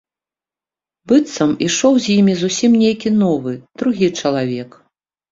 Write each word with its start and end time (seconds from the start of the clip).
Быццам 1.09 1.51
ішоў 1.67 1.93
з 2.05 2.15
імі 2.21 2.33
зусім 2.39 2.71
нейкі 2.83 3.09
новы, 3.23 3.53
другі 3.83 4.07
чалавек. 4.23 4.69